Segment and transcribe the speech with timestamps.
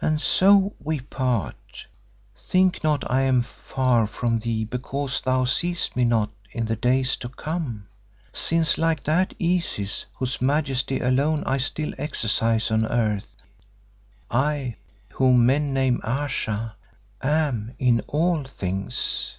[0.00, 1.86] "And so we part:
[2.34, 7.18] Think not I am far from thee because thou seest me not in the days
[7.18, 7.86] to come,
[8.32, 13.36] since like that Isis whose majesty alone I still exercise on earth,
[14.30, 14.76] I,
[15.10, 16.74] whom men name Ayesha,
[17.20, 19.36] am in all things.